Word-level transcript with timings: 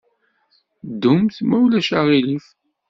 Ddumt, 0.91 1.35
ma 1.47 1.57
ulac 1.63 1.89
aɣilif. 1.99 2.47